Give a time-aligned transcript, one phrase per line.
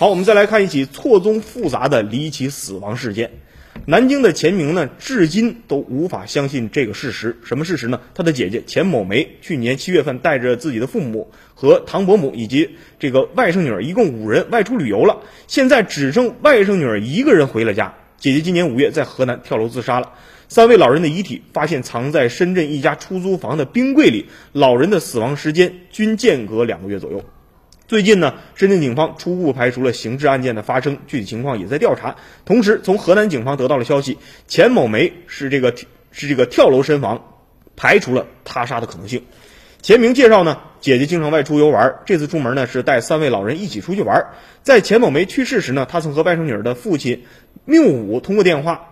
[0.00, 3.32] 好，我们再来看一起错综复杂的离奇死亡事件。
[3.84, 7.36] 南京的钱明呢，至今都无法相信这个事实。
[7.44, 8.00] 什么事实呢？
[8.14, 15.18] 他的姐姐钱某梅去年七月份带着自己的父母和唐伯母以及这个外甥女儿，一共五人外出旅游了。
[15.46, 17.94] 现在只剩外甥女儿一个人回了家。
[18.16, 20.12] 姐姐今年五月在河南跳楼自杀了。
[20.48, 27.22] 三位老人的遗体发现藏在深圳一家出租房的冰柜里，老人的死亡时间均间隔两个月左右。
[27.90, 32.14] 最近呢，深圳警方初步排除了刑事案件的发生，具体情况也在调查。
[32.44, 34.16] 同时，从河南警方得到了消息，
[34.46, 35.74] 钱某梅是这个
[36.12, 37.20] 是这个跳楼身亡，
[37.74, 39.24] 排除了他杀的可能性。
[39.82, 44.24] 钱明介绍呢，姐姐经常外出游玩，这次出门呢是带三位老人一起出去玩。
[44.62, 47.24] 在钱某梅去世时呢，他曾和外甥女儿的父亲
[47.64, 48.86] 缪武通过电话。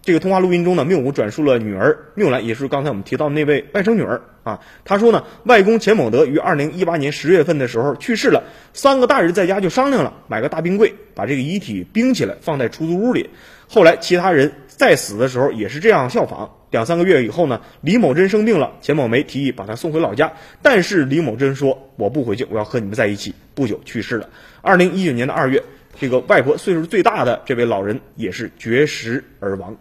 [0.00, 4.60] 这个通话录音中呢，缪武转述了女儿缪兰，也是刚才我们提到的那位外甥女儿啊。
[4.84, 13.30] 他说呢，外公钱某德于二零一八年十月份的时候去世了，三个大人在家就商量了，买个大冰柜，把这个遗体冰起来，放在出租屋里。
[13.68, 16.50] 后来其他人在死的时候也是这样效仿。
[16.70, 20.32] 两三个月以后呢，李某珍生病了，钱某梅提议把他送回老家，
[20.62, 23.34] 但是李某珍说我不回去，我要和你们在一起。
[23.54, 24.28] 不久去世了。
[24.62, 25.64] 二零一九年的二月，
[25.98, 29.76] 这个外婆岁数最大的这位老人也是绝食而亡。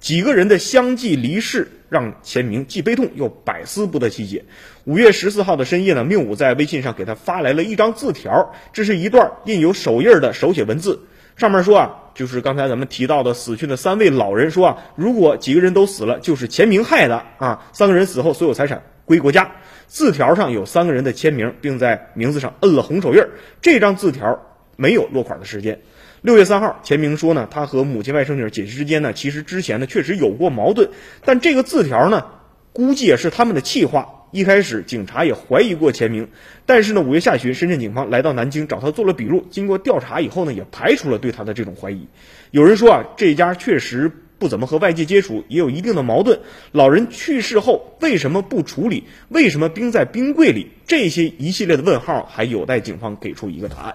[0.00, 4.44] 几个人的相继离世，让钱明既悲痛又百思不得其解。
[4.84, 11.00] 五月十四号的深夜呢，缪武在微信上给他发来了一张字条，这是一段印有手印的手写文字，
[11.36, 17.66] 上面说啊，就是刚才咱们提到的死去的三位老人说啊，如果几个人都死了，就是钱明害的啊。
[17.72, 19.52] 三个人死后，所有财产归国家。
[19.86, 23.22] 字条上有三个人的签名，并在名字上摁了红手印。
[23.60, 24.40] 这张字条
[24.82, 25.78] 没有落款的时间。
[26.22, 30.90] 六月三号，钱明说呢，他和母亲外甥女姐姐之间呢，其实之前呢确实有过矛盾，
[31.24, 32.26] 但这个字条呢，
[32.72, 34.18] 估计也是他们的气话。
[34.32, 36.26] 一开始警察也怀疑过钱明，
[36.64, 42.08] 但是呢，五月下旬，深圳警方来到南京找他做了笔录，经过调查以后呢，也排除了对他的这种怀疑。
[42.50, 46.40] 有人说啊，这家确实不怎么和外界接触，也有一定的矛盾。
[46.72, 49.04] 老人去世后为什么不处理？
[49.28, 50.70] 为什么冰在冰柜里？
[50.86, 53.94] 这些一系列的问号还有待警方给出一个答案。